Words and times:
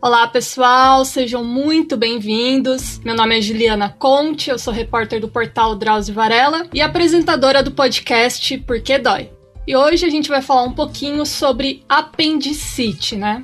Olá, 0.00 0.26
pessoal, 0.28 1.04
sejam 1.04 1.44
muito 1.44 1.96
bem-vindos. 1.96 2.98
Meu 3.00 3.14
nome 3.14 3.36
é 3.36 3.42
Juliana 3.42 3.90
Conte, 3.90 4.48
eu 4.48 4.58
sou 4.58 4.72
repórter 4.72 5.20
do 5.20 5.28
portal 5.28 5.74
Drauzio 5.74 6.14
Varela 6.14 6.66
e 6.72 6.80
apresentadora 6.80 7.62
do 7.62 7.72
podcast 7.72 8.56
Por 8.58 8.80
que 8.80 8.96
Dói. 8.96 9.30
E 9.66 9.76
hoje 9.76 10.06
a 10.06 10.08
gente 10.08 10.28
vai 10.28 10.40
falar 10.40 10.62
um 10.62 10.72
pouquinho 10.72 11.26
sobre 11.26 11.84
apendicite, 11.88 13.16
né? 13.16 13.42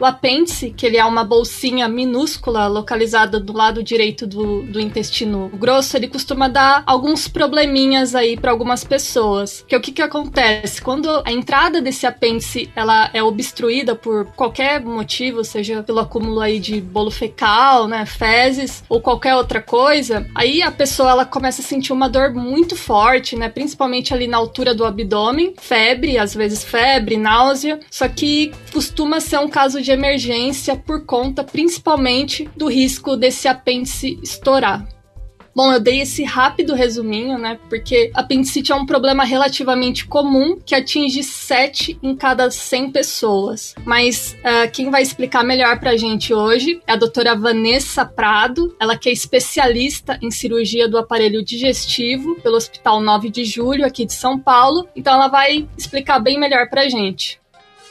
O 0.00 0.04
apêndice, 0.04 0.70
que 0.70 0.86
ele 0.86 0.96
é 0.96 1.04
uma 1.04 1.24
bolsinha 1.24 1.88
minúscula 1.88 2.68
localizada 2.68 3.40
do 3.40 3.52
lado 3.52 3.82
direito 3.82 4.28
do, 4.28 4.62
do 4.62 4.78
intestino 4.78 5.50
grosso, 5.54 5.96
ele 5.96 6.06
costuma 6.06 6.46
dar 6.46 6.84
alguns 6.86 7.26
probleminhas 7.26 8.14
aí 8.14 8.36
para 8.36 8.52
algumas 8.52 8.84
pessoas. 8.84 9.64
Que 9.66 9.74
o 9.74 9.80
que 9.80 9.90
que 9.90 10.00
acontece? 10.00 10.80
Quando 10.80 11.08
a 11.24 11.32
entrada 11.32 11.80
desse 11.80 12.06
apêndice 12.06 12.70
ela 12.76 13.10
é 13.12 13.20
obstruída 13.20 13.96
por 13.96 14.26
qualquer 14.36 14.80
motivo, 14.80 15.42
seja 15.42 15.82
pelo 15.82 15.98
acúmulo 15.98 16.40
aí 16.40 16.60
de 16.60 16.80
bolo 16.80 17.10
fecal, 17.10 17.88
né, 17.88 18.06
fezes 18.06 18.84
ou 18.88 19.00
qualquer 19.00 19.34
outra 19.34 19.60
coisa, 19.60 20.24
aí 20.32 20.62
a 20.62 20.70
pessoa 20.70 21.10
ela 21.10 21.24
começa 21.24 21.60
a 21.60 21.64
sentir 21.64 21.92
uma 21.92 22.08
dor 22.08 22.32
muito 22.32 22.76
forte, 22.76 23.34
né, 23.34 23.48
principalmente 23.48 24.14
ali 24.14 24.28
na 24.28 24.36
altura 24.36 24.76
do 24.76 24.84
abdômen, 24.84 25.54
febre, 25.60 26.18
às 26.18 26.36
vezes 26.36 26.62
febre, 26.62 27.16
náusea, 27.16 27.80
só 27.90 28.08
que 28.08 28.52
costuma 28.72 29.18
ser 29.18 29.40
um 29.40 29.48
caso 29.48 29.82
de 29.82 29.87
de 29.88 29.92
emergência 29.92 30.76
por 30.76 31.06
conta 31.06 31.42
principalmente 31.42 32.48
do 32.54 32.66
risco 32.66 33.16
desse 33.16 33.48
apêndice 33.48 34.18
estourar. 34.22 34.86
Bom, 35.56 35.72
eu 35.72 35.80
dei 35.80 36.02
esse 36.02 36.22
rápido 36.22 36.74
resuminho, 36.74 37.36
né? 37.36 37.58
Porque 37.68 38.12
apendicite 38.14 38.70
é 38.70 38.74
um 38.76 38.86
problema 38.86 39.24
relativamente 39.24 40.06
comum 40.06 40.56
que 40.64 40.74
atinge 40.74 41.24
7 41.24 41.98
em 42.00 42.14
cada 42.14 42.48
100 42.48 42.92
pessoas. 42.92 43.74
Mas 43.84 44.36
uh, 44.38 44.70
quem 44.70 44.88
vai 44.88 45.02
explicar 45.02 45.42
melhor 45.42 45.80
pra 45.80 45.96
gente 45.96 46.32
hoje 46.32 46.80
é 46.86 46.92
a 46.92 46.96
doutora 46.96 47.34
Vanessa 47.34 48.04
Prado, 48.04 48.76
ela 48.78 48.96
que 48.96 49.08
é 49.08 49.12
especialista 49.12 50.16
em 50.22 50.30
cirurgia 50.30 50.86
do 50.86 50.98
aparelho 50.98 51.42
digestivo 51.42 52.36
pelo 52.36 52.56
Hospital 52.56 53.00
9 53.00 53.28
de 53.28 53.44
Julho, 53.44 53.84
aqui 53.84 54.04
de 54.04 54.12
São 54.12 54.38
Paulo. 54.38 54.86
Então 54.94 55.14
ela 55.14 55.28
vai 55.28 55.66
explicar 55.76 56.20
bem 56.20 56.38
melhor 56.38 56.68
pra 56.68 56.88
gente. 56.88 57.40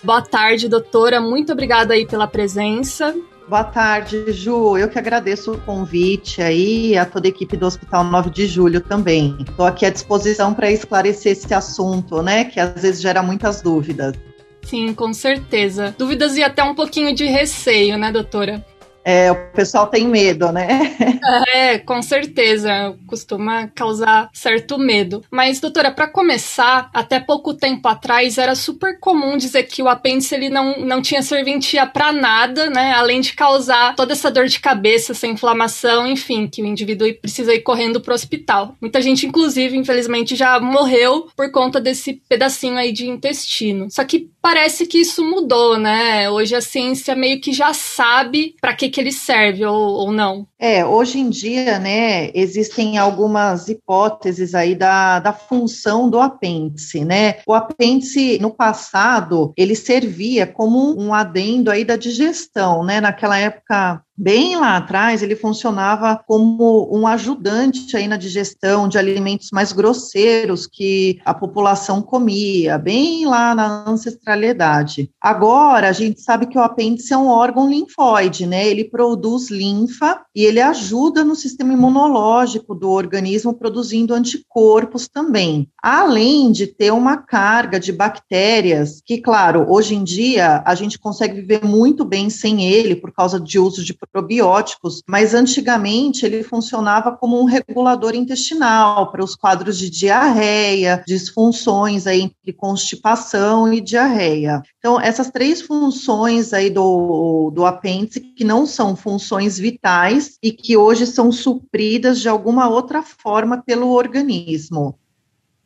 Boa 0.07 0.21
tarde, 0.21 0.69
doutora. 0.69 1.19
Muito 1.19 1.51
obrigada 1.51 1.93
aí 1.93 2.07
pela 2.07 2.25
presença. 2.25 3.13
Boa 3.45 3.65
tarde, 3.65 4.31
Ju. 4.31 4.77
Eu 4.77 4.87
que 4.87 4.97
agradeço 4.97 5.51
o 5.51 5.57
convite 5.57 6.41
aí 6.41 6.97
a 6.97 7.05
toda 7.05 7.27
a 7.27 7.29
equipe 7.29 7.57
do 7.57 7.65
Hospital 7.65 8.05
9 8.05 8.29
de 8.29 8.47
Julho 8.47 8.79
também. 8.79 9.35
Estou 9.37 9.65
aqui 9.65 9.85
à 9.85 9.89
disposição 9.89 10.53
para 10.53 10.71
esclarecer 10.71 11.33
esse 11.33 11.53
assunto, 11.53 12.21
né, 12.21 12.45
que 12.45 12.57
às 12.57 12.81
vezes 12.81 13.01
gera 13.01 13.21
muitas 13.21 13.61
dúvidas. 13.61 14.15
Sim, 14.61 14.93
com 14.93 15.13
certeza. 15.13 15.93
Dúvidas 15.97 16.37
e 16.37 16.41
até 16.41 16.63
um 16.63 16.73
pouquinho 16.73 17.13
de 17.13 17.25
receio, 17.25 17.97
né, 17.97 18.09
doutora? 18.09 18.65
É, 19.09 19.31
o 19.31 19.35
pessoal 19.53 19.87
tem 19.87 20.05
medo, 20.05 20.51
né? 20.51 20.67
É, 21.53 21.77
com 21.77 22.01
certeza. 22.01 22.95
Costuma 23.05 23.67
causar 23.67 24.29
certo 24.33 24.77
medo. 24.77 25.23
Mas, 25.29 25.59
doutora, 25.59 25.91
para 25.91 26.07
começar, 26.07 26.89
até 26.93 27.19
pouco 27.19 27.53
tempo 27.53 27.85
atrás 27.87 28.37
era 28.37 28.55
super 28.55 28.97
comum 28.99 29.37
dizer 29.37 29.63
que 29.63 29.81
o 29.81 29.89
apêndice 29.89 30.33
ele 30.33 30.49
não, 30.49 30.79
não 30.79 31.01
tinha 31.01 31.21
serventia 31.21 31.85
para 31.85 32.13
nada, 32.13 32.69
né? 32.69 32.93
Além 32.93 33.19
de 33.19 33.33
causar 33.33 33.95
toda 33.95 34.13
essa 34.13 34.31
dor 34.31 34.47
de 34.47 34.59
cabeça, 34.59 35.11
essa 35.11 35.27
inflamação, 35.27 36.07
enfim, 36.07 36.47
que 36.47 36.61
o 36.61 36.65
indivíduo 36.65 37.13
precisa 37.15 37.53
ir 37.53 37.61
correndo 37.61 37.99
pro 37.99 38.13
hospital. 38.13 38.75
Muita 38.79 39.01
gente, 39.01 39.25
inclusive, 39.25 39.77
infelizmente, 39.77 40.35
já 40.35 40.59
morreu 40.59 41.27
por 41.35 41.51
conta 41.51 41.81
desse 41.81 42.21
pedacinho 42.29 42.77
aí 42.77 42.91
de 42.91 43.07
intestino. 43.07 43.87
Só 43.89 44.03
que 44.05 44.29
parece 44.47 44.85
que 44.85 44.99
isso 44.99 45.25
mudou, 45.25 45.77
né? 45.77 46.29
Hoje 46.29 46.55
a 46.55 46.61
ciência 46.61 47.13
meio 47.13 47.41
que 47.41 47.51
já 47.51 47.73
sabe 47.73 48.55
para 48.61 48.73
que 48.73 48.87
que 48.87 49.01
ele 49.01 49.11
serve 49.11 49.65
ou, 49.65 49.75
ou 49.75 50.11
não? 50.13 50.47
É, 50.57 50.85
hoje 50.85 51.19
em 51.19 51.29
dia, 51.29 51.77
né, 51.77 52.31
existem 52.33 52.97
algumas 52.97 53.67
hipóteses 53.67 54.55
aí 54.55 54.73
da, 54.73 55.19
da 55.19 55.33
função 55.33 56.09
do 56.09 56.17
apêndice, 56.17 57.03
né? 57.03 57.39
O 57.45 57.53
apêndice, 57.53 58.39
no 58.39 58.49
passado, 58.49 59.51
ele 59.57 59.75
servia 59.75 60.47
como 60.47 60.97
um 60.97 61.13
adendo 61.13 61.69
aí 61.69 61.83
da 61.83 61.97
digestão, 61.97 62.85
né? 62.85 63.01
Naquela 63.01 63.37
época 63.37 64.01
bem 64.17 64.55
lá 64.55 64.77
atrás, 64.77 65.21
ele 65.21 65.35
funcionava 65.35 66.19
como 66.27 66.89
um 66.91 67.05
ajudante 67.05 67.95
aí 67.95 68.07
na 68.07 68.17
digestão 68.17 68.87
de 68.87 68.97
alimentos 68.97 69.49
mais 69.51 69.71
grosseiros 69.71 70.65
que 70.65 71.19
a 71.23 71.33
população 71.33 72.01
comia, 72.01 72.77
bem 72.77 73.25
lá 73.25 73.53
na 73.53 73.87
ancestralidade. 73.87 75.11
Agora, 75.21 75.89
a 75.89 75.91
gente 75.91 76.21
sabe 76.21 76.47
que 76.47 76.57
o 76.57 76.61
apêndice 76.61 77.13
é 77.13 77.17
um 77.17 77.27
órgão 77.27 77.69
linfóide, 77.69 78.45
né? 78.45 78.67
Ele 78.67 78.85
produz 78.85 79.49
linfa 79.49 80.21
e 80.35 80.43
ele 80.43 80.59
ajuda 80.59 81.23
no 81.23 81.35
sistema 81.35 81.73
imunológico 81.73 82.73
do 82.73 82.89
organismo 82.89 83.53
produzindo 83.53 84.13
anticorpos 84.13 85.07
também. 85.07 85.69
Além 85.81 86.51
de 86.51 86.67
ter 86.67 86.91
uma 86.91 87.17
carga 87.17 87.79
de 87.79 87.91
bactérias, 87.91 89.01
que, 89.05 89.19
claro, 89.19 89.65
hoje 89.69 89.95
em 89.95 90.03
dia 90.03 90.63
a 90.65 90.73
gente 90.75 90.97
consegue 90.97 91.41
viver 91.41 91.63
muito 91.63 92.03
bem 92.03 92.29
sem 92.29 92.65
ele 92.65 92.95
por 92.95 93.11
causa 93.11 93.39
de 93.39 93.59
uso 93.59 93.83
de 93.83 93.93
probióticos, 94.11 95.01
mas 95.07 95.33
antigamente 95.33 96.25
ele 96.25 96.43
funcionava 96.43 97.11
como 97.11 97.39
um 97.39 97.45
regulador 97.45 98.15
intestinal 98.15 99.11
para 99.11 99.23
os 99.23 99.35
quadros 99.35 99.77
de 99.77 99.89
diarreia, 99.89 101.03
disfunções 101.05 102.07
aí 102.07 102.21
entre 102.21 102.53
constipação 102.53 103.71
e 103.71 103.81
diarreia. 103.81 104.61
Então, 104.79 104.99
essas 104.99 105.29
três 105.29 105.61
funções 105.61 106.53
aí 106.53 106.69
do, 106.69 107.51
do 107.53 107.65
apêndice, 107.65 108.19
que 108.19 108.43
não 108.43 108.65
são 108.65 108.95
funções 108.95 109.57
vitais 109.57 110.37
e 110.41 110.51
que 110.51 110.77
hoje 110.77 111.05
são 111.05 111.31
supridas 111.31 112.19
de 112.19 112.29
alguma 112.29 112.67
outra 112.67 113.01
forma 113.01 113.61
pelo 113.65 113.91
organismo. 113.91 114.97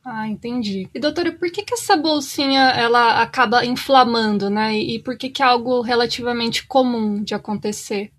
Ah, 0.03 0.27
entendi. 0.27 0.89
E 0.93 0.99
doutora, 0.99 1.31
por 1.31 1.51
que, 1.51 1.63
que 1.63 1.75
essa 1.75 1.95
bolsinha 1.95 2.71
ela 2.71 3.21
acaba 3.21 3.63
inflamando, 3.63 4.49
né? 4.49 4.75
E 4.75 4.99
por 4.99 5.15
que, 5.15 5.29
que 5.29 5.43
é 5.43 5.45
algo 5.45 5.81
relativamente 5.81 6.65
comum 6.65 7.23
de 7.23 7.35
acontecer? 7.35 8.11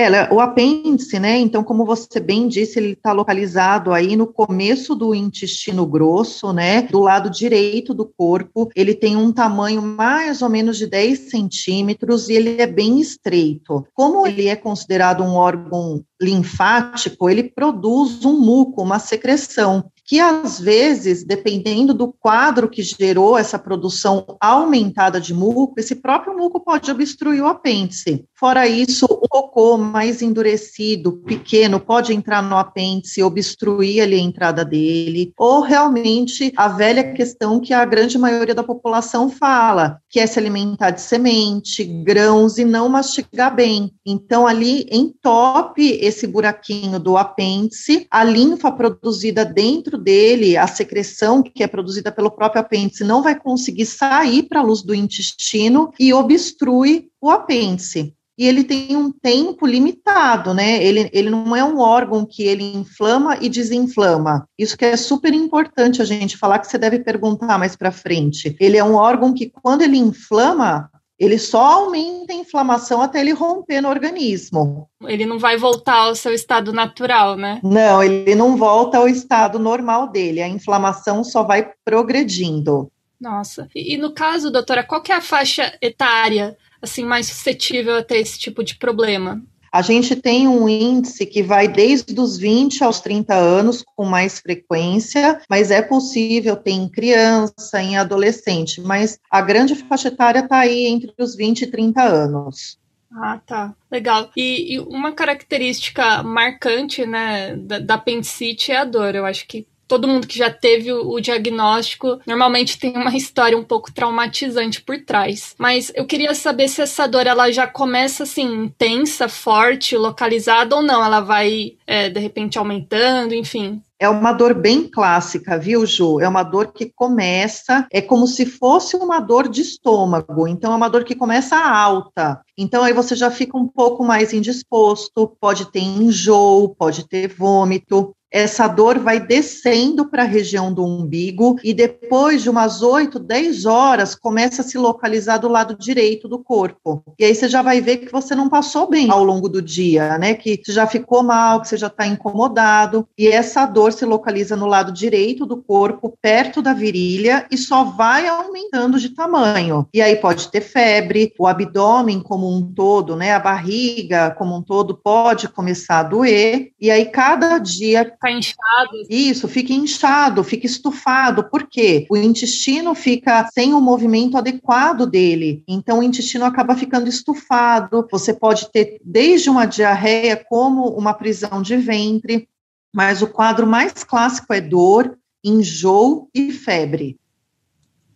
É, 0.00 0.32
o 0.32 0.38
apêndice, 0.38 1.18
né? 1.18 1.36
Então, 1.38 1.64
como 1.64 1.84
você 1.84 2.20
bem 2.20 2.46
disse, 2.46 2.78
ele 2.78 2.92
está 2.92 3.10
localizado 3.10 3.92
aí 3.92 4.14
no 4.14 4.28
começo 4.28 4.94
do 4.94 5.12
intestino 5.12 5.84
grosso, 5.84 6.52
né? 6.52 6.82
Do 6.82 7.00
lado 7.00 7.28
direito 7.28 7.92
do 7.92 8.06
corpo. 8.06 8.70
Ele 8.76 8.94
tem 8.94 9.16
um 9.16 9.32
tamanho 9.32 9.82
mais 9.82 10.40
ou 10.40 10.48
menos 10.48 10.78
de 10.78 10.86
10 10.86 11.30
centímetros 11.30 12.28
e 12.28 12.34
ele 12.34 12.62
é 12.62 12.66
bem 12.68 13.00
estreito. 13.00 13.84
Como 13.92 14.24
ele 14.24 14.46
é 14.46 14.54
considerado 14.54 15.24
um 15.24 15.34
órgão 15.34 16.00
linfático, 16.22 17.28
ele 17.28 17.42
produz 17.42 18.24
um 18.24 18.38
muco, 18.38 18.80
uma 18.80 19.00
secreção 19.00 19.90
que 20.08 20.20
às 20.20 20.58
vezes, 20.58 21.22
dependendo 21.22 21.92
do 21.92 22.10
quadro 22.10 22.66
que 22.66 22.82
gerou 22.82 23.36
essa 23.36 23.58
produção 23.58 24.24
aumentada 24.40 25.20
de 25.20 25.34
muco, 25.34 25.74
esse 25.76 25.96
próprio 25.96 26.34
muco 26.34 26.58
pode 26.60 26.90
obstruir 26.90 27.42
o 27.42 27.46
apêndice. 27.46 28.24
Fora 28.34 28.66
isso, 28.66 29.04
o 29.04 29.28
cocô 29.28 29.76
mais 29.76 30.22
endurecido, 30.22 31.12
pequeno, 31.12 31.78
pode 31.78 32.14
entrar 32.14 32.42
no 32.42 32.56
apêndice, 32.56 33.22
obstruir 33.22 34.00
ali 34.00 34.14
a 34.14 34.22
entrada 34.22 34.64
dele, 34.64 35.34
ou 35.36 35.60
realmente 35.60 36.54
a 36.56 36.68
velha 36.68 37.12
questão 37.12 37.60
que 37.60 37.74
a 37.74 37.84
grande 37.84 38.16
maioria 38.16 38.54
da 38.54 38.64
população 38.64 39.28
fala, 39.28 39.98
que 40.08 40.18
é 40.18 40.26
se 40.26 40.38
alimentar 40.38 40.90
de 40.90 41.02
semente, 41.02 41.84
grãos 41.84 42.56
e 42.56 42.64
não 42.64 42.88
mastigar 42.88 43.54
bem. 43.54 43.92
Então, 44.06 44.46
ali 44.46 44.86
entope 44.90 45.98
esse 46.00 46.26
buraquinho 46.26 46.98
do 46.98 47.18
apêndice, 47.18 48.06
a 48.10 48.24
linfa 48.24 48.72
produzida 48.72 49.44
dentro 49.44 49.97
dele, 49.98 50.56
a 50.56 50.66
secreção 50.66 51.42
que 51.42 51.62
é 51.62 51.66
produzida 51.66 52.10
pelo 52.10 52.30
próprio 52.30 52.60
apêndice 52.60 53.04
não 53.04 53.22
vai 53.22 53.38
conseguir 53.38 53.86
sair 53.86 54.44
para 54.44 54.60
a 54.60 54.62
luz 54.62 54.82
do 54.82 54.94
intestino 54.94 55.92
e 55.98 56.14
obstrui 56.14 57.08
o 57.20 57.30
apêndice. 57.30 58.14
E 58.38 58.46
ele 58.46 58.62
tem 58.62 58.96
um 58.96 59.10
tempo 59.10 59.66
limitado, 59.66 60.54
né? 60.54 60.80
Ele, 60.80 61.10
ele 61.12 61.28
não 61.28 61.56
é 61.56 61.64
um 61.64 61.80
órgão 61.80 62.24
que 62.24 62.44
ele 62.44 62.62
inflama 62.62 63.36
e 63.40 63.48
desinflama. 63.48 64.48
Isso 64.56 64.78
que 64.78 64.84
é 64.84 64.96
super 64.96 65.34
importante 65.34 66.00
a 66.00 66.04
gente 66.04 66.36
falar, 66.36 66.60
que 66.60 66.68
você 66.68 66.78
deve 66.78 67.00
perguntar 67.00 67.58
mais 67.58 67.74
para 67.74 67.90
frente. 67.90 68.56
Ele 68.60 68.76
é 68.76 68.84
um 68.84 68.94
órgão 68.94 69.34
que, 69.34 69.50
quando 69.50 69.82
ele 69.82 69.96
inflama, 69.96 70.88
ele 71.18 71.38
só 71.38 71.64
aumenta 71.64 72.32
a 72.32 72.36
inflamação 72.36 73.02
até 73.02 73.20
ele 73.20 73.32
romper 73.32 73.80
no 73.80 73.88
organismo. 73.88 74.88
Ele 75.02 75.26
não 75.26 75.38
vai 75.38 75.56
voltar 75.56 75.96
ao 75.96 76.14
seu 76.14 76.32
estado 76.32 76.72
natural, 76.72 77.36
né? 77.36 77.60
Não, 77.62 78.02
ele 78.02 78.34
não 78.34 78.56
volta 78.56 78.98
ao 78.98 79.08
estado 79.08 79.58
normal 79.58 80.08
dele. 80.08 80.40
A 80.40 80.48
inflamação 80.48 81.24
só 81.24 81.42
vai 81.42 81.70
progredindo. 81.84 82.90
Nossa. 83.20 83.68
E, 83.74 83.94
e 83.94 83.96
no 83.96 84.12
caso, 84.12 84.50
doutora, 84.50 84.84
qual 84.84 85.02
é 85.08 85.12
a 85.12 85.20
faixa 85.20 85.76
etária 85.82 86.56
assim 86.80 87.04
mais 87.04 87.26
suscetível 87.26 87.96
a 87.96 88.02
ter 88.02 88.18
esse 88.18 88.38
tipo 88.38 88.62
de 88.62 88.76
problema? 88.76 89.42
A 89.78 89.82
gente 89.82 90.16
tem 90.16 90.48
um 90.48 90.68
índice 90.68 91.24
que 91.24 91.40
vai 91.40 91.68
desde 91.68 92.20
os 92.20 92.36
20 92.36 92.82
aos 92.82 93.00
30 93.00 93.32
anos 93.32 93.84
com 93.94 94.04
mais 94.04 94.40
frequência, 94.40 95.40
mas 95.48 95.70
é 95.70 95.80
possível 95.80 96.56
ter 96.56 96.72
em 96.72 96.88
criança, 96.88 97.80
em 97.80 97.96
adolescente, 97.96 98.80
mas 98.80 99.20
a 99.30 99.40
grande 99.40 99.76
faixa 99.76 100.08
etária 100.08 100.40
está 100.40 100.58
aí 100.58 100.86
entre 100.86 101.14
os 101.16 101.36
20 101.36 101.62
e 101.62 101.66
30 101.68 102.02
anos. 102.02 102.76
Ah, 103.12 103.40
tá. 103.46 103.72
Legal. 103.88 104.32
E, 104.36 104.74
e, 104.74 104.80
uma 104.80 105.12
característica 105.12 106.24
marcante, 106.24 107.06
né, 107.06 107.54
da, 107.54 107.78
da 107.78 107.94
apendicite 107.94 108.72
é 108.72 108.78
a 108.78 108.84
dor. 108.84 109.14
Eu 109.14 109.24
acho 109.24 109.46
que 109.46 109.64
todo 109.88 110.06
mundo 110.06 110.26
que 110.26 110.38
já 110.38 110.50
teve 110.50 110.92
o, 110.92 111.18
diagnóstico 111.18 112.20
normalmente 112.26 112.78
tem 112.78 112.96
uma 112.96 113.16
história 113.16 113.56
um 113.56 113.64
pouco 113.64 113.92
traumatizante 113.92 114.82
por 114.82 115.00
trás. 115.00 115.54
Mas 115.58 115.90
eu 115.94 116.04
queria 116.04 116.34
saber 116.34 116.68
se 116.68 116.82
essa 116.82 117.08
dor 117.08 117.26
ela 117.26 117.50
já 117.50 117.66
começa 117.66 118.22
assim 118.22 118.64
intensa, 118.64 119.28
forte, 119.28 119.96
localizada 119.96 120.76
ou 120.76 120.82
não. 120.82 121.02
Ela 121.02 121.20
vai 121.20 121.72
é, 121.86 122.10
de 122.10 122.20
repente 122.20 122.58
aumentando, 122.58 123.34
enfim. 123.34 123.82
É 124.00 124.08
uma 124.08 124.32
dor 124.32 124.54
bem 124.54 124.86
clássica, 124.86 125.58
viu, 125.58 125.84
Ju? 125.84 126.20
É 126.20 126.28
uma 126.28 126.44
dor 126.44 126.72
que 126.72 126.86
começa, 126.94 127.84
é 127.92 128.00
como 128.00 128.28
se 128.28 128.46
fosse 128.46 128.94
uma 128.94 129.18
dor 129.18 129.48
de 129.48 129.60
estômago. 129.60 130.46
Então, 130.46 130.72
é 130.72 130.76
uma 130.76 130.88
dor 130.88 131.02
que 131.02 131.16
começa 131.16 131.56
alta. 131.56 132.40
Então, 132.56 132.84
aí 132.84 132.92
você 132.92 133.16
já 133.16 133.28
fica 133.28 133.56
um 133.56 133.66
pouco 133.66 134.04
mais 134.04 134.32
indisposto, 134.32 135.36
pode 135.40 135.72
ter 135.72 135.80
enjoo, 135.80 136.76
pode 136.76 137.08
ter 137.08 137.26
vômito 137.26 138.14
essa 138.30 138.68
dor 138.68 138.98
vai 138.98 139.18
descendo 139.18 140.08
para 140.08 140.22
a 140.22 140.26
região 140.26 140.72
do 140.72 140.84
umbigo 140.84 141.56
e 141.64 141.72
depois 141.72 142.42
de 142.42 142.50
umas 142.50 142.82
8, 142.82 143.18
10 143.18 143.64
horas 143.64 144.14
começa 144.14 144.62
a 144.62 144.64
se 144.64 144.76
localizar 144.76 145.38
do 145.38 145.48
lado 145.48 145.76
direito 145.76 146.28
do 146.28 146.38
corpo. 146.38 147.02
E 147.18 147.24
aí 147.24 147.34
você 147.34 147.48
já 147.48 147.62
vai 147.62 147.80
ver 147.80 147.98
que 147.98 148.12
você 148.12 148.34
não 148.34 148.48
passou 148.48 148.88
bem 148.88 149.10
ao 149.10 149.24
longo 149.24 149.48
do 149.48 149.62
dia, 149.62 150.18
né? 150.18 150.34
Que 150.34 150.60
você 150.62 150.72
já 150.72 150.86
ficou 150.86 151.22
mal, 151.22 151.60
que 151.60 151.68
você 151.68 151.76
já 151.76 151.86
está 151.86 152.06
incomodado. 152.06 153.08
E 153.16 153.28
essa 153.28 153.64
dor 153.64 153.92
se 153.92 154.04
localiza 154.04 154.56
no 154.56 154.66
lado 154.66 154.92
direito 154.92 155.46
do 155.46 155.56
corpo, 155.56 156.16
perto 156.20 156.60
da 156.60 156.72
virilha, 156.72 157.46
e 157.50 157.56
só 157.56 157.84
vai 157.84 158.26
aumentando 158.26 158.98
de 158.98 159.10
tamanho. 159.10 159.86
E 159.92 160.02
aí 160.02 160.16
pode 160.16 160.48
ter 160.50 160.60
febre, 160.60 161.32
o 161.38 161.46
abdômen 161.46 162.20
como 162.20 162.50
um 162.52 162.62
todo, 162.72 163.16
né? 163.16 163.32
A 163.32 163.38
barriga 163.38 164.30
como 164.32 164.56
um 164.56 164.62
todo 164.62 164.94
pode 164.94 165.48
começar 165.48 166.00
a 166.00 166.02
doer. 166.02 166.72
E 166.80 166.90
aí 166.90 167.06
cada 167.06 167.58
dia 167.58 168.04
Fica 168.18 168.30
inchado. 168.32 169.06
Isso, 169.08 169.46
fica 169.46 169.72
inchado, 169.72 170.42
fica 170.42 170.66
estufado. 170.66 171.44
Por 171.44 171.68
quê? 171.68 172.04
O 172.10 172.16
intestino 172.16 172.92
fica 172.94 173.48
sem 173.54 173.72
o 173.72 173.80
movimento 173.80 174.36
adequado 174.36 175.06
dele. 175.06 175.62
Então, 175.68 176.00
o 176.00 176.02
intestino 176.02 176.44
acaba 176.44 176.74
ficando 176.74 177.08
estufado. 177.08 178.06
Você 178.10 178.34
pode 178.34 178.70
ter 178.72 179.00
desde 179.04 179.48
uma 179.48 179.66
diarreia 179.66 180.36
como 180.36 180.88
uma 180.88 181.14
prisão 181.14 181.62
de 181.62 181.76
ventre. 181.76 182.48
Mas 182.92 183.22
o 183.22 183.28
quadro 183.28 183.66
mais 183.66 183.92
clássico 184.02 184.52
é 184.52 184.60
dor, 184.60 185.16
enjoo 185.44 186.28
e 186.34 186.50
febre. 186.50 187.16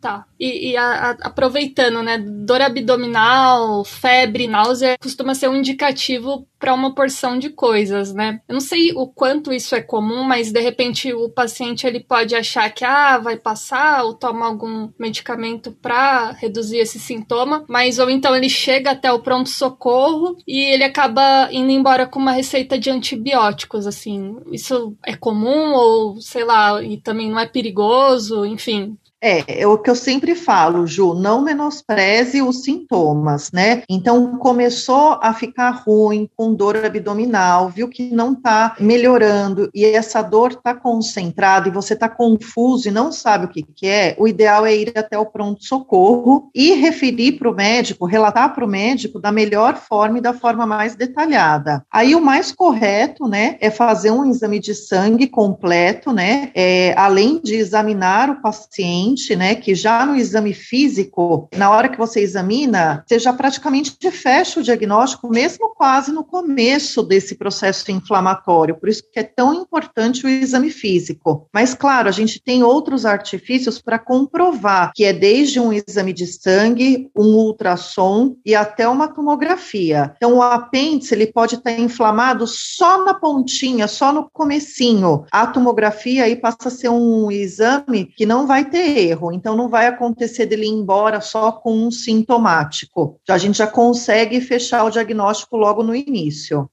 Tá. 0.02 0.26
E, 0.38 0.70
e 0.70 0.76
a, 0.76 0.84
a, 0.84 1.10
aproveitando, 1.28 2.02
né? 2.02 2.18
Dor 2.18 2.60
abdominal, 2.60 3.84
febre, 3.84 4.48
náusea 4.48 4.98
costuma 5.00 5.32
ser 5.32 5.48
um 5.48 5.54
indicativo 5.54 6.44
para 6.58 6.74
uma 6.74 6.92
porção 6.92 7.38
de 7.38 7.50
coisas, 7.50 8.12
né? 8.12 8.40
Eu 8.48 8.54
não 8.54 8.60
sei 8.60 8.92
o 8.92 9.06
quanto 9.06 9.52
isso 9.52 9.76
é 9.76 9.80
comum, 9.80 10.24
mas 10.24 10.50
de 10.50 10.60
repente 10.60 11.12
o 11.12 11.28
paciente 11.28 11.86
ele 11.86 12.00
pode 12.00 12.34
achar 12.34 12.68
que 12.70 12.84
ah, 12.84 13.18
vai 13.18 13.36
passar 13.36 14.04
ou 14.04 14.14
toma 14.14 14.46
algum 14.46 14.90
medicamento 14.98 15.70
para 15.70 16.32
reduzir 16.32 16.78
esse 16.78 16.98
sintoma, 16.98 17.64
mas 17.68 18.00
ou 18.00 18.10
então 18.10 18.34
ele 18.34 18.48
chega 18.48 18.92
até 18.92 19.12
o 19.12 19.20
pronto 19.20 19.48
socorro 19.48 20.36
e 20.46 20.60
ele 20.62 20.82
acaba 20.82 21.48
indo 21.52 21.70
embora 21.70 22.06
com 22.08 22.18
uma 22.18 22.32
receita 22.32 22.76
de 22.76 22.90
antibióticos, 22.90 23.86
assim. 23.86 24.36
Isso 24.52 24.96
é 25.04 25.16
comum 25.16 25.74
ou 25.74 26.20
sei 26.20 26.44
lá, 26.44 26.82
e 26.82 26.96
também 26.96 27.30
não 27.30 27.38
é 27.38 27.46
perigoso, 27.46 28.44
enfim. 28.44 28.96
É, 29.22 29.62
é 29.62 29.66
o 29.68 29.78
que 29.78 29.88
eu 29.88 29.94
sempre 29.94 30.34
falo, 30.34 30.84
Ju, 30.84 31.14
não 31.14 31.42
menospreze 31.42 32.42
os 32.42 32.64
sintomas, 32.64 33.52
né? 33.52 33.84
Então, 33.88 34.36
começou 34.38 35.20
a 35.22 35.32
ficar 35.32 35.70
ruim, 35.70 36.28
com 36.36 36.52
dor 36.52 36.76
abdominal, 36.76 37.68
viu 37.68 37.88
que 37.88 38.10
não 38.12 38.32
está 38.32 38.74
melhorando 38.80 39.70
e 39.72 39.84
essa 39.84 40.22
dor 40.22 40.50
está 40.50 40.74
concentrada 40.74 41.68
e 41.68 41.72
você 41.72 41.94
está 41.94 42.08
confuso 42.08 42.88
e 42.88 42.90
não 42.90 43.12
sabe 43.12 43.44
o 43.44 43.48
que, 43.48 43.62
que 43.62 43.86
é, 43.86 44.16
o 44.18 44.26
ideal 44.26 44.66
é 44.66 44.74
ir 44.74 44.92
até 44.96 45.16
o 45.16 45.26
pronto-socorro 45.26 46.50
e 46.52 46.72
referir 46.72 47.38
para 47.38 47.48
o 47.48 47.54
médico, 47.54 48.06
relatar 48.06 48.52
para 48.52 48.64
o 48.64 48.68
médico 48.68 49.20
da 49.20 49.30
melhor 49.30 49.76
forma 49.76 50.18
e 50.18 50.22
da 50.22 50.32
forma 50.32 50.66
mais 50.66 50.96
detalhada. 50.96 51.84
Aí, 51.92 52.16
o 52.16 52.20
mais 52.20 52.50
correto, 52.50 53.28
né, 53.28 53.56
é 53.60 53.70
fazer 53.70 54.10
um 54.10 54.24
exame 54.24 54.58
de 54.58 54.74
sangue 54.74 55.28
completo, 55.28 56.12
né, 56.12 56.50
é, 56.56 56.92
além 56.96 57.40
de 57.40 57.54
examinar 57.54 58.28
o 58.28 58.42
paciente 58.42 59.11
né, 59.36 59.54
que 59.54 59.74
já 59.74 60.04
no 60.04 60.16
exame 60.16 60.52
físico, 60.52 61.48
na 61.56 61.70
hora 61.70 61.88
que 61.88 61.98
você 61.98 62.20
examina, 62.20 63.04
você 63.06 63.18
já 63.18 63.32
praticamente 63.32 63.96
fecha 64.10 64.60
o 64.60 64.62
diagnóstico, 64.62 65.28
mesmo 65.28 65.74
quase 65.74 66.12
no 66.12 66.24
começo 66.24 67.02
desse 67.02 67.34
processo 67.34 67.90
inflamatório. 67.90 68.76
Por 68.76 68.88
isso 68.88 69.02
que 69.12 69.18
é 69.18 69.22
tão 69.22 69.54
importante 69.54 70.24
o 70.24 70.28
exame 70.28 70.70
físico. 70.70 71.48
Mas, 71.52 71.74
claro, 71.74 72.08
a 72.08 72.12
gente 72.12 72.42
tem 72.42 72.62
outros 72.62 73.04
artifícios 73.04 73.80
para 73.80 73.98
comprovar, 73.98 74.92
que 74.94 75.04
é 75.04 75.12
desde 75.12 75.60
um 75.60 75.72
exame 75.72 76.12
de 76.12 76.26
sangue, 76.26 77.10
um 77.16 77.34
ultrassom 77.34 78.36
e 78.44 78.54
até 78.54 78.88
uma 78.88 79.08
tomografia. 79.08 80.12
Então, 80.16 80.34
o 80.34 80.42
apêndice, 80.42 81.14
ele 81.14 81.26
pode 81.26 81.56
estar 81.56 81.72
inflamado 81.72 82.46
só 82.46 83.04
na 83.04 83.14
pontinha, 83.14 83.88
só 83.88 84.12
no 84.12 84.28
comecinho. 84.30 85.24
A 85.30 85.46
tomografia 85.46 86.24
aí 86.24 86.36
passa 86.36 86.68
a 86.68 86.70
ser 86.70 86.88
um 86.88 87.30
exame 87.30 88.06
que 88.16 88.26
não 88.26 88.46
vai 88.46 88.64
ter 88.64 89.01
erro, 89.02 89.32
então 89.32 89.56
não 89.56 89.68
vai 89.68 89.86
acontecer 89.86 90.46
dele 90.46 90.66
ir 90.66 90.70
embora 90.70 91.20
só 91.20 91.52
com 91.52 91.86
um 91.86 91.90
sintomático. 91.90 93.20
A 93.28 93.38
gente 93.38 93.58
já 93.58 93.66
consegue 93.66 94.40
fechar 94.40 94.84
o 94.84 94.90
diagnóstico 94.90 95.56
logo 95.56 95.82
no 95.82 95.94
início. 95.94 96.70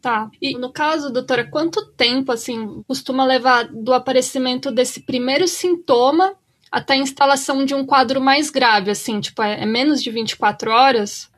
Tá. 0.00 0.30
E 0.40 0.56
no 0.56 0.72
caso, 0.72 1.12
doutora, 1.12 1.48
quanto 1.50 1.92
tempo 1.92 2.30
assim 2.30 2.82
costuma 2.86 3.24
levar 3.24 3.64
do 3.64 3.92
aparecimento 3.92 4.70
desse 4.70 5.00
primeiro 5.04 5.48
sintoma 5.48 6.34
até 6.70 6.94
a 6.94 6.98
instalação 6.98 7.64
de 7.64 7.74
um 7.74 7.84
quadro 7.84 8.20
mais 8.20 8.50
grave, 8.50 8.90
assim, 8.90 9.20
tipo, 9.20 9.42
é, 9.42 9.62
é 9.62 9.66
menos 9.66 10.02
de 10.02 10.10
24 10.10 10.70
horas? 10.70 11.30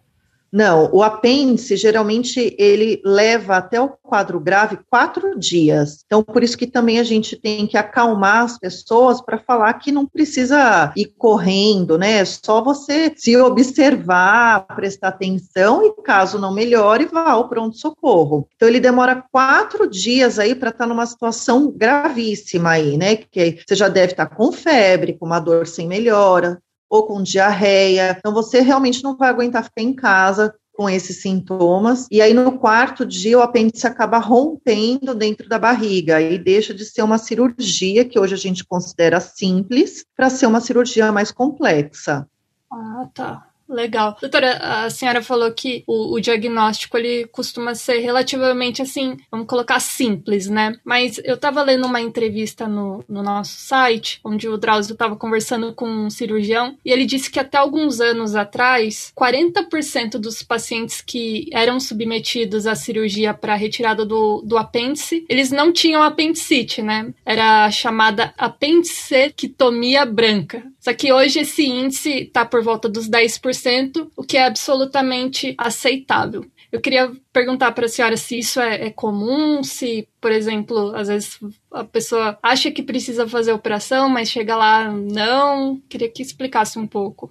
Não, 0.53 0.89
o 0.93 1.03
apêndice 1.03 1.77
geralmente 1.77 2.55
ele 2.59 3.01
leva 3.05 3.57
até 3.57 3.81
o 3.81 3.89
quadro 3.89 4.41
grave 4.41 4.79
quatro 4.91 5.39
dias. 5.39 6.03
Então, 6.07 6.23
por 6.23 6.43
isso 6.43 6.57
que 6.57 6.67
também 6.67 6.99
a 6.99 7.03
gente 7.03 7.37
tem 7.37 7.67
que 7.67 7.77
acalmar 7.77 8.45
as 8.45 8.59
pessoas 8.59 9.21
para 9.21 9.39
falar 9.39 9.75
que 9.75 9.93
não 9.93 10.07
precisa 10.07 10.93
ir 10.97 11.13
correndo, 11.19 11.99
né? 11.99 12.19
É 12.19 12.25
só 12.25 12.63
você 12.63 13.13
se 13.15 13.37
observar, 13.37 14.67
prestar 14.75 15.09
atenção 15.09 15.85
e, 15.85 16.03
caso 16.03 16.39
não 16.39 16.53
melhore, 16.53 17.07
vá 17.07 17.31
ao 17.31 17.49
pronto-socorro. 17.49 18.49
Então, 18.57 18.69
ele 18.69 18.81
demora 18.81 19.23
quatro 19.31 19.89
dias 19.89 20.39
aí 20.39 20.55
para 20.55 20.71
estar 20.71 20.85
tá 20.85 20.89
numa 20.89 21.07
situação 21.07 21.71
gravíssima 21.71 22.71
aí, 22.71 22.97
né? 22.97 23.17
Que 23.17 23.59
você 23.67 23.75
já 23.75 23.89
deve 23.89 24.13
estar 24.13 24.27
tá 24.27 24.35
com 24.35 24.51
febre, 24.51 25.19
com 25.19 25.27
uma 25.27 25.41
dor 25.41 25.67
sem 25.67 25.87
melhora, 25.87 26.59
ou 26.89 27.07
com 27.07 27.23
diarreia. 27.23 28.17
Então, 28.19 28.33
você 28.33 28.61
realmente 28.61 29.03
não 29.03 29.17
vai 29.17 29.29
aguentar 29.29 29.65
ficar 29.65 29.83
em 29.83 29.93
casa 29.93 30.55
com 30.79 30.89
esses 30.89 31.21
sintomas. 31.21 32.07
E 32.09 32.23
aí, 32.23 32.33
no 32.33 32.57
quarto 32.57 33.05
dia, 33.05 33.37
o 33.37 33.43
apêndice 33.43 33.85
acaba 33.87 34.19
rompendo 34.19 35.13
dentro 35.13 35.49
da 35.49 35.59
barriga 35.59 36.21
e 36.21 36.39
deixa 36.39 36.73
de 36.73 36.85
ser 36.85 37.03
uma 37.03 37.19
cirurgia, 37.19 38.05
que 38.05 38.19
hoje 38.19 38.35
a 38.35 38.39
gente 38.39 38.65
considera 38.65 39.19
simples, 39.19 40.05
para 40.17 40.31
ser 40.31 40.47
uma 40.47 40.61
cirurgia 40.61 41.11
mais 41.11 41.33
complexa. 41.33 42.29
Ah, 42.71 43.09
tá. 43.13 43.48
Legal. 43.69 44.17
Doutora, 44.21 44.57
a 44.57 44.91
senhora 44.91 45.23
falou 45.23 45.53
que 45.53 45.85
o, 45.87 46.15
o, 46.15 46.21
diagnóstico 46.21 46.97
ele 46.97 47.27
costuma 47.27 47.75
ser 47.75 47.99
relativamente 47.99 48.81
assim, 48.81 49.17
vamos 49.31 49.47
colocar 49.47 49.79
simples, 49.79 50.49
né? 50.49 50.75
Mas 50.83 51.21
eu 51.23 51.35
estava 51.35 51.63
lendo 51.63 51.87
uma 51.87 52.01
entrevista 52.01 52.67
no, 52.67 53.05
no 53.07 53.23
nosso 53.23 53.59
site, 53.59 54.21
onde 54.25 54.49
o 54.49 54.57
Drauzio 54.57 54.95
estava 54.95 55.17
conversando 55.17 55.75
com 55.75 55.87
um 55.87 56.09
cirurgião, 56.09 56.77
e 56.83 56.91
ele 56.91 57.05
disse 57.05 57.31
que 57.31 57.39
até 57.39 57.59
alguns 57.59 58.01
anos 58.01 58.35
atrás, 58.35 59.13
40% 59.15 60.13
dos 60.13 60.43
pacientes 60.43 61.03
que 61.03 61.49
eram 61.53 61.79
submetidos 61.79 62.67
à 62.67 62.75
cirurgia 62.75 63.35
para 63.35 63.55
retirada 63.55 64.05
do, 64.05 64.41
do 64.43 64.57
apêndice, 64.57 65.27
eles 65.29 65.51
não 65.51 65.73
tinham 65.73 66.03
apendicite, 66.03 66.81
né? 66.81 67.13
Era 67.25 67.67
a 67.67 67.71
chamada 67.71 68.33
apendicectomia 68.39 70.07
branca. 70.07 70.63
Só 70.89 70.95
que 70.95 71.13
hoje 71.13 71.41
esse 71.41 71.67
índice 71.67 72.23
está 72.23 72.47
por 72.47 72.63
volta 72.63 72.89
dos 72.89 73.11
10%, 73.11 74.11
o 74.17 74.23
que 74.23 74.39
é 74.39 74.47
absolutamente 74.47 75.55
aceitável. 75.59 76.47
Eu 76.73 76.81
queria 76.81 77.13
perguntar 77.31 77.73
para 77.73 77.85
a 77.85 77.89
senhora 77.91 78.17
se 78.17 78.39
isso 78.39 78.59
é, 78.59 78.87
é, 78.87 78.91
comum, 78.91 79.63
se, 79.63 80.09
por 80.19 80.33
exemplo, 80.33 80.97
às 80.97 81.09
vezes 81.09 81.39
a 81.71 81.85
pessoa 81.85 82.39
acha 82.43 82.71
que 82.71 82.83
precisa 82.83 83.29
fazer 83.29 83.53
operação, 83.53 84.09
mas 84.09 84.31
chega 84.31 84.57
lá, 84.57 84.91
não. 84.91 85.79
Queria 85.91 86.11
que 86.11 86.23
explicasse 86.23 86.79
um 86.79 86.87
pouco. 86.87 87.31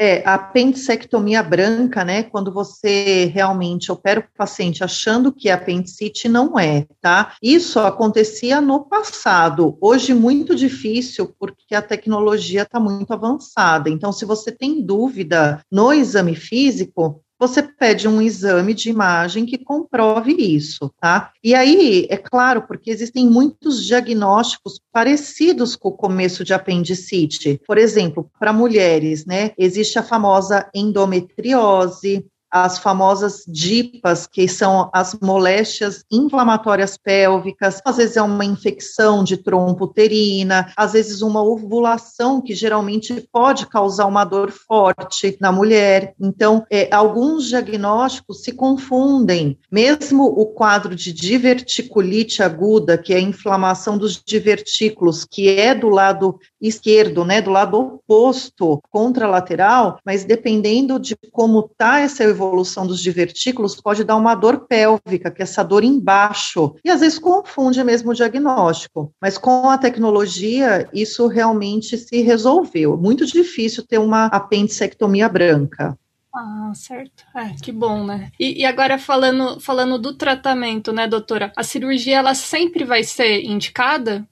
É, 0.00 0.22
a 0.24 0.34
apendicectomia 0.34 1.42
branca, 1.42 2.04
né, 2.04 2.22
quando 2.22 2.52
você 2.52 3.24
realmente 3.34 3.90
opera 3.90 4.20
o 4.20 4.38
paciente 4.38 4.84
achando 4.84 5.32
que 5.32 5.48
é 5.48 5.52
apendicite, 5.52 6.28
não 6.28 6.56
é, 6.56 6.86
tá? 7.00 7.34
Isso 7.42 7.80
acontecia 7.80 8.60
no 8.60 8.84
passado, 8.84 9.76
hoje 9.80 10.14
muito 10.14 10.54
difícil, 10.54 11.34
porque 11.38 11.74
a 11.74 11.82
tecnologia 11.82 12.62
está 12.62 12.78
muito 12.78 13.12
avançada. 13.12 13.90
Então, 13.90 14.12
se 14.12 14.24
você 14.24 14.52
tem 14.52 14.80
dúvida 14.80 15.60
no 15.70 15.92
exame 15.92 16.36
físico, 16.36 17.20
você 17.38 17.62
pede 17.62 18.08
um 18.08 18.20
exame 18.20 18.74
de 18.74 18.90
imagem 18.90 19.46
que 19.46 19.56
comprove 19.56 20.32
isso, 20.32 20.92
tá? 21.00 21.32
E 21.42 21.54
aí, 21.54 22.06
é 22.10 22.16
claro, 22.16 22.62
porque 22.62 22.90
existem 22.90 23.26
muitos 23.26 23.84
diagnósticos 23.84 24.80
parecidos 24.92 25.76
com 25.76 25.90
o 25.90 25.96
começo 25.96 26.44
de 26.44 26.52
apendicite. 26.52 27.60
Por 27.66 27.78
exemplo, 27.78 28.30
para 28.38 28.52
mulheres, 28.52 29.24
né, 29.24 29.52
existe 29.56 29.98
a 29.98 30.02
famosa 30.02 30.68
endometriose, 30.74 32.26
as 32.50 32.78
famosas 32.78 33.44
DIPAS, 33.46 34.26
que 34.26 34.48
são 34.48 34.90
as 34.92 35.16
moléstias 35.20 36.04
inflamatórias 36.10 36.96
pélvicas, 36.96 37.80
às 37.84 37.96
vezes 37.96 38.16
é 38.16 38.22
uma 38.22 38.44
infecção 38.44 39.22
de 39.22 39.36
trompa 39.36 39.84
uterina, 39.84 40.72
às 40.76 40.92
vezes 40.92 41.22
uma 41.22 41.42
ovulação 41.42 42.40
que 42.40 42.54
geralmente 42.54 43.28
pode 43.32 43.66
causar 43.66 44.06
uma 44.06 44.24
dor 44.24 44.50
forte 44.50 45.36
na 45.40 45.52
mulher. 45.52 46.14
Então, 46.20 46.64
é, 46.70 46.88
alguns 46.94 47.48
diagnósticos 47.48 48.42
se 48.42 48.52
confundem. 48.52 49.58
Mesmo 49.70 50.24
o 50.24 50.46
quadro 50.46 50.94
de 50.94 51.12
diverticulite 51.12 52.42
aguda, 52.42 52.96
que 52.98 53.12
é 53.12 53.16
a 53.16 53.20
inflamação 53.20 53.98
dos 53.98 54.22
divertículos, 54.24 55.24
que 55.24 55.48
é 55.48 55.74
do 55.74 55.88
lado 55.88 56.38
esquerdo, 56.60 57.24
né, 57.24 57.40
do 57.40 57.50
lado 57.50 57.78
oposto, 57.78 58.80
contralateral, 58.90 59.98
mas 60.04 60.24
dependendo 60.24 60.98
de 60.98 61.16
como 61.30 61.60
está 61.60 62.00
essa 62.00 62.24
evolução 62.38 62.86
dos 62.86 63.00
divertículos, 63.00 63.80
pode 63.80 64.04
dar 64.04 64.16
uma 64.16 64.34
dor 64.34 64.66
pélvica, 64.66 65.30
que 65.30 65.42
é 65.42 65.44
essa 65.44 65.62
dor 65.62 65.82
embaixo, 65.82 66.76
e 66.84 66.90
às 66.90 67.00
vezes 67.00 67.18
confunde 67.18 67.82
mesmo 67.82 68.10
o 68.10 68.14
diagnóstico. 68.14 69.12
Mas 69.20 69.36
com 69.36 69.68
a 69.68 69.78
tecnologia, 69.78 70.88
isso 70.92 71.26
realmente 71.26 71.96
se 71.98 72.22
resolveu. 72.22 72.96
Muito 72.96 73.26
difícil 73.26 73.84
ter 73.86 73.98
uma 73.98 74.26
apendicectomia 74.26 75.28
branca. 75.28 75.98
Ah, 76.34 76.72
certo. 76.74 77.24
É, 77.34 77.54
que 77.60 77.72
bom, 77.72 78.04
né? 78.04 78.30
E, 78.38 78.60
e, 78.60 78.64
agora 78.64 78.98
falando, 78.98 79.58
falando 79.58 79.98
do 79.98 80.14
tratamento, 80.14 80.92
né, 80.92 81.08
doutora? 81.08 81.52
A 81.56 81.64
cirurgia, 81.64 82.18
ela 82.18 82.34
sempre 82.34 82.84
vai 82.84 83.02
ser 83.02 83.42
indicada? 83.42 84.26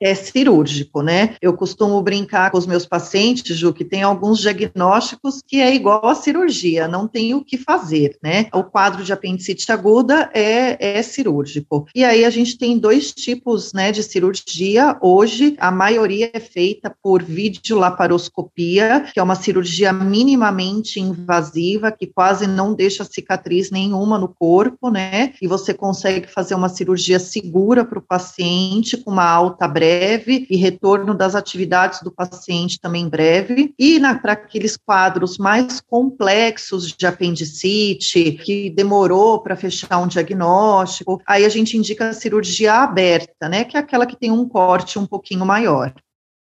É 0.00 0.14
cirúrgico, 0.14 1.02
né? 1.02 1.36
Eu 1.40 1.54
costumo 1.54 2.00
brincar 2.02 2.50
com 2.50 2.58
os 2.58 2.66
meus 2.66 2.84
pacientes, 2.84 3.56
Ju, 3.56 3.72
que 3.72 3.84
tem 3.84 4.02
alguns 4.02 4.40
diagnósticos 4.40 5.40
que 5.46 5.60
é 5.60 5.74
igual 5.74 6.06
a 6.06 6.14
cirurgia, 6.14 6.86
não 6.86 7.08
tem 7.08 7.34
o 7.34 7.44
que 7.44 7.56
fazer, 7.56 8.16
né? 8.22 8.46
O 8.52 8.62
quadro 8.62 9.02
de 9.02 9.12
apendicite 9.12 9.70
aguda 9.72 10.30
é, 10.34 10.98
é 10.98 11.02
cirúrgico. 11.02 11.86
E 11.94 12.04
aí 12.04 12.24
a 12.24 12.30
gente 12.30 12.58
tem 12.58 12.78
dois 12.78 13.12
tipos, 13.12 13.72
né, 13.72 13.90
de 13.90 14.02
cirurgia. 14.02 14.96
Hoje, 15.00 15.56
a 15.58 15.70
maioria 15.70 16.30
é 16.32 16.40
feita 16.40 16.94
por 17.02 17.22
videolaparoscopia, 17.22 19.06
que 19.12 19.18
é 19.18 19.22
uma 19.22 19.34
cirurgia 19.34 19.92
minimamente 19.92 21.00
invasiva, 21.00 21.90
que 21.90 22.06
quase 22.06 22.46
não 22.46 22.74
deixa 22.74 23.04
cicatriz 23.04 23.70
nenhuma 23.70 24.18
no 24.18 24.28
corpo, 24.28 24.90
né? 24.90 25.32
E 25.40 25.46
você 25.46 25.72
consegue 25.72 26.28
fazer 26.28 26.54
uma 26.54 26.68
cirurgia 26.68 27.18
segura 27.18 27.84
para 27.84 27.98
o 27.98 28.02
paciente, 28.02 28.96
com 28.96 29.10
uma 29.10 29.28
alta 29.28 29.66
breve 29.66 29.85
breve 29.86 30.46
e 30.50 30.56
retorno 30.56 31.14
das 31.14 31.36
atividades 31.36 32.02
do 32.02 32.10
paciente 32.10 32.80
também 32.80 33.08
breve. 33.08 33.72
E 33.78 34.00
para 34.20 34.32
aqueles 34.32 34.76
quadros 34.76 35.38
mais 35.38 35.80
complexos 35.80 36.88
de 36.88 37.06
apendicite, 37.06 38.32
que 38.32 38.68
demorou 38.70 39.40
para 39.40 39.54
fechar 39.54 39.98
um 39.98 40.08
diagnóstico, 40.08 41.22
aí 41.26 41.44
a 41.44 41.48
gente 41.48 41.76
indica 41.76 42.08
a 42.08 42.12
cirurgia 42.12 42.74
aberta, 42.74 43.48
né, 43.48 43.64
que 43.64 43.76
é 43.76 43.80
aquela 43.80 44.06
que 44.06 44.16
tem 44.16 44.32
um 44.32 44.48
corte 44.48 44.98
um 44.98 45.06
pouquinho 45.06 45.46
maior. 45.46 45.94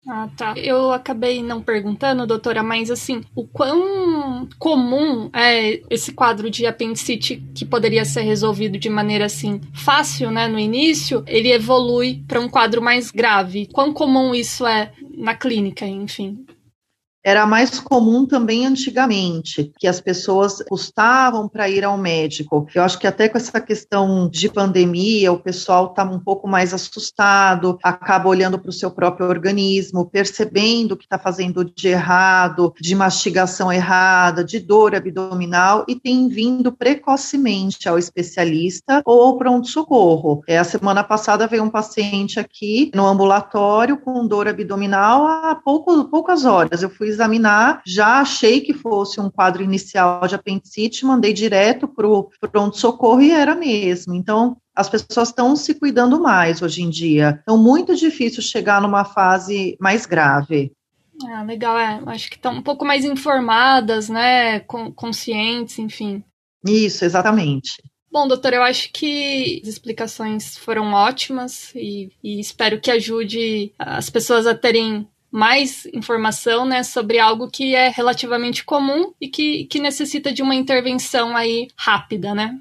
Ah, 0.07 0.29
tá. 0.37 0.55
Eu 0.57 0.91
acabei 0.91 1.43
não 1.45 1.63
perguntando, 1.63 2.27
doutora, 2.27 2.61
mas 2.61 2.91
assim, 2.91 3.21
o 3.37 3.47
quão 3.47 4.49
comum 4.59 5.31
é 5.33 5.81
esse 5.89 6.13
quadro 6.13 6.51
de 6.51 6.67
apendicite 6.67 7.37
que 7.55 7.65
poderia 7.65 8.05
ser 8.05 8.23
resolvido 8.23 8.79
de 8.79 8.91
maneira 8.91 9.27
assim 9.27 9.61
fácil, 9.73 10.31
né, 10.33 10.49
no 10.49 10.59
início, 10.59 11.23
ele 11.27 11.53
evolui 11.53 12.25
para 12.27 12.41
um 12.41 12.49
quadro 12.49 12.83
mais 12.83 13.13
grave. 13.13 13.69
Quão 13.73 13.93
comum 13.93 14.35
isso 14.35 14.67
é 14.67 14.93
na 15.17 15.37
clínica, 15.37 15.87
enfim? 15.87 16.45
Era 17.25 17.47
mais 17.47 17.79
comum 17.79 18.27
também 18.27 18.67
antigamente, 18.67 19.73
que 19.79 19.87
as 19.87 20.01
pessoas 20.01 20.63
custavam 20.69 21.49
para 21.49 21.69
ir 21.69 21.85
ao 21.85 21.97
médico. 21.97 22.67
Eu 22.75 22.83
acho 22.83 22.99
que 22.99 23.07
até 23.07 23.29
com 23.29 23.39
essa 23.39 23.61
questão 23.61 24.29
de 24.29 24.49
pandemia, 24.49 25.33
o 25.33 25.39
pessoal 25.39 25.87
está 25.87 26.03
um 26.03 26.19
pouco 26.19 26.49
mais 26.49 26.75
assustado, 26.75 27.79
acaba 27.83 28.29
olhando 28.29 28.59
para 28.59 28.71
o 28.71 28.73
seu 28.73 28.91
próprio 28.91 29.29
organismo, 29.29 30.07
percebendo 30.07 30.93
o 30.93 30.97
que 30.97 31.05
está 31.05 31.19
fazendo 31.19 31.65
de 31.65 31.89
errado, 31.89 32.75
de 32.81 32.95
mastigação 32.95 33.73
errada, 33.73 34.43
de 34.43 34.59
dor 34.59 34.95
abdominal 34.95 35.85
e 35.87 35.95
tem 35.95 36.29
vindo 36.29 36.73
precocemente 36.73 37.89
ao 37.89 37.99
especialista 37.99 39.03
ou 39.05 39.23
ao 39.23 39.39
pronto-socorro. 39.39 40.43
É, 40.49 40.59
a 40.59 40.65
semana 40.65 41.05
passada 41.05 41.47
veio 41.47 41.63
um 41.63 41.71
paciente 41.71 42.41
aqui 42.41 42.91
no 42.95 43.07
ambulatório 43.07 43.97
com 43.97 44.27
dor 44.27 44.49
abdominal 44.49 45.27
há 45.27 45.55
pouco, 45.55 46.05
poucas 46.05 46.45
horas. 46.45 46.83
Eu 46.83 46.91
fui 46.91 47.12
examinar, 47.13 47.83
já 47.87 48.21
achei 48.21 48.61
que 48.61 48.73
fosse 48.73 49.21
um 49.21 49.31
quadro 49.31 49.63
inicial 49.63 50.27
de 50.27 50.35
apendicite, 50.35 51.05
mandei 51.05 51.33
direto 51.33 51.87
para 51.87 52.09
o 52.09 52.31
pronto-socorro 52.51 53.21
e 53.21 53.31
era 53.31 53.55
mesmo. 53.55 54.15
Então, 54.15 54.57
as 54.75 54.89
pessoas 54.89 55.29
estão 55.29 55.55
se 55.55 55.75
cuidando 55.75 56.21
mais 56.21 56.63
hoje 56.63 56.83
em 56.83 56.91
dia. 56.91 57.39
Então, 57.43 57.59
muito 57.59 57.95
difícil 57.95 58.43
chegar 58.43 58.81
numa 58.81 59.05
fase 59.05 59.77
mais 59.81 60.07
grave. 60.07 60.73
Ah, 61.29 61.43
legal, 61.43 61.79
é. 61.79 62.03
Acho 62.07 62.31
que 62.31 62.37
estão 62.37 62.55
um 62.55 62.63
pouco 62.63 62.85
mais 62.85 63.05
informadas, 63.05 64.09
né? 64.09 64.61
Conscientes, 64.61 65.79
enfim. 65.79 66.25
Isso, 66.67 67.05
exatamente. 67.05 67.83
Bom, 68.11 68.29
doutor, 68.29 68.53
eu 68.53 68.63
acho 68.63 68.93
que 68.93 69.61
as 69.63 69.69
explicações 69.69 70.59
foram 70.59 70.93
ótimas 70.93 71.73
e, 71.75 72.11
e 72.23 72.39
espero 72.39 72.79
que 72.79 72.91
ajude 72.91 73.73
as 73.79 74.11
pessoas 74.11 74.47
a 74.47 74.55
terem 74.55 75.09
mais 75.33 75.87
informação 75.87 76.67
né, 76.67 76.83
sobre 76.83 77.19
algo 77.19 77.51
que 77.51 77.75
é 77.75 77.89
relativamente 77.89 78.63
comum 78.65 79.15
e 79.19 79.29
que, 79.29 79.65
que 79.65 79.81
necessita 79.81 80.31
de 80.31 80.43
uma 80.43 80.55
intervenção 80.55 81.35
aí 81.35 81.69
rápida, 81.75 82.35
né? 82.35 82.61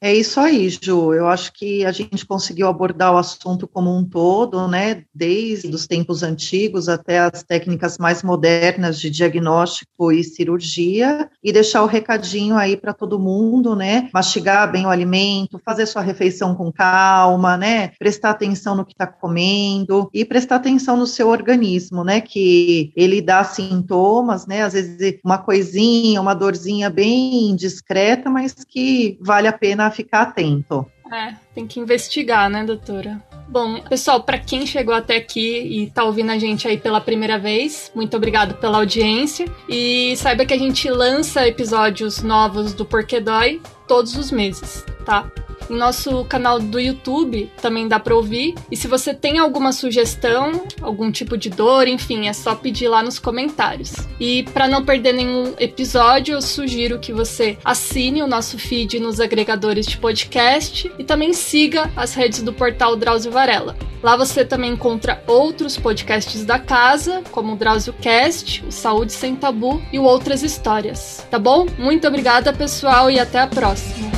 É 0.00 0.14
isso 0.14 0.38
aí, 0.38 0.68
Ju. 0.70 1.12
Eu 1.12 1.26
acho 1.26 1.52
que 1.52 1.84
a 1.84 1.90
gente 1.90 2.24
conseguiu 2.24 2.68
abordar 2.68 3.12
o 3.12 3.16
assunto 3.16 3.66
como 3.66 3.92
um 3.92 4.04
todo, 4.04 4.68
né? 4.68 5.02
Desde 5.12 5.74
os 5.74 5.88
tempos 5.88 6.22
antigos 6.22 6.88
até 6.88 7.18
as 7.18 7.42
técnicas 7.42 7.98
mais 7.98 8.22
modernas 8.22 9.00
de 9.00 9.10
diagnóstico 9.10 10.12
e 10.12 10.22
cirurgia, 10.22 11.28
e 11.42 11.52
deixar 11.52 11.82
o 11.82 11.86
recadinho 11.86 12.56
aí 12.56 12.76
para 12.76 12.92
todo 12.94 13.18
mundo, 13.18 13.74
né? 13.74 14.08
Mastigar 14.14 14.70
bem 14.70 14.86
o 14.86 14.88
alimento, 14.88 15.60
fazer 15.64 15.84
sua 15.86 16.02
refeição 16.02 16.54
com 16.54 16.70
calma, 16.70 17.56
né? 17.56 17.88
Prestar 17.98 18.30
atenção 18.30 18.76
no 18.76 18.84
que 18.84 18.92
está 18.92 19.06
comendo 19.06 20.08
e 20.14 20.24
prestar 20.24 20.56
atenção 20.56 20.96
no 20.96 21.08
seu 21.08 21.26
organismo, 21.28 22.04
né? 22.04 22.20
Que 22.20 22.92
ele 22.94 23.20
dá 23.20 23.42
sintomas, 23.42 24.46
né? 24.46 24.62
Às 24.62 24.74
vezes 24.74 25.18
uma 25.24 25.38
coisinha, 25.38 26.20
uma 26.20 26.34
dorzinha 26.34 26.88
bem 26.88 27.56
discreta, 27.56 28.30
mas 28.30 28.54
que 28.64 29.18
vale 29.20 29.48
a 29.48 29.52
pena 29.52 29.87
ficar 29.90 30.22
atento. 30.22 30.86
É, 31.12 31.34
tem 31.54 31.66
que 31.66 31.80
investigar, 31.80 32.50
né, 32.50 32.64
doutora? 32.64 33.22
Bom, 33.48 33.80
pessoal, 33.80 34.22
para 34.22 34.38
quem 34.38 34.66
chegou 34.66 34.94
até 34.94 35.16
aqui 35.16 35.82
e 35.82 35.90
tá 35.90 36.04
ouvindo 36.04 36.30
a 36.30 36.38
gente 36.38 36.68
aí 36.68 36.76
pela 36.76 37.00
primeira 37.00 37.38
vez, 37.38 37.90
muito 37.94 38.14
obrigado 38.14 38.54
pela 38.56 38.76
audiência 38.76 39.46
e 39.66 40.14
saiba 40.16 40.44
que 40.44 40.52
a 40.52 40.58
gente 40.58 40.88
lança 40.90 41.48
episódios 41.48 42.22
novos 42.22 42.74
do 42.74 42.84
Porquê 42.84 43.20
Dói 43.20 43.62
todos 43.86 44.16
os 44.16 44.30
meses, 44.30 44.84
tá? 45.06 45.30
Em 45.70 45.76
nosso 45.76 46.24
canal 46.24 46.58
do 46.58 46.80
YouTube 46.80 47.50
também 47.60 47.86
dá 47.86 47.98
para 47.98 48.14
ouvir. 48.14 48.54
E 48.70 48.76
se 48.76 48.88
você 48.88 49.12
tem 49.12 49.38
alguma 49.38 49.72
sugestão, 49.72 50.64
algum 50.80 51.10
tipo 51.10 51.36
de 51.36 51.50
dor, 51.50 51.86
enfim, 51.86 52.28
é 52.28 52.32
só 52.32 52.54
pedir 52.54 52.88
lá 52.88 53.02
nos 53.02 53.18
comentários. 53.18 53.92
E 54.20 54.44
para 54.44 54.68
não 54.68 54.84
perder 54.84 55.12
nenhum 55.12 55.54
episódio, 55.58 56.34
eu 56.34 56.42
sugiro 56.42 56.98
que 56.98 57.12
você 57.12 57.58
assine 57.64 58.22
o 58.22 58.26
nosso 58.26 58.58
feed 58.58 58.98
nos 58.98 59.20
agregadores 59.20 59.86
de 59.86 59.98
podcast 59.98 60.90
e 60.98 61.04
também 61.04 61.32
siga 61.32 61.90
as 61.96 62.14
redes 62.14 62.42
do 62.42 62.52
portal 62.52 62.96
Drauzio 62.96 63.30
Varela. 63.30 63.76
Lá 64.02 64.16
você 64.16 64.44
também 64.44 64.72
encontra 64.72 65.22
outros 65.26 65.76
podcasts 65.76 66.44
da 66.44 66.58
casa, 66.58 67.22
como 67.32 67.52
o 67.52 67.56
Drauzio 67.56 67.92
Cast, 67.94 68.64
o 68.64 68.70
Saúde 68.70 69.12
Sem 69.12 69.34
Tabu 69.34 69.82
e 69.92 69.98
o 69.98 70.04
Outras 70.04 70.42
Histórias. 70.42 71.26
Tá 71.30 71.38
bom? 71.38 71.66
Muito 71.78 72.06
obrigada, 72.06 72.52
pessoal, 72.52 73.10
e 73.10 73.18
até 73.18 73.40
a 73.40 73.46
próxima. 73.46 74.17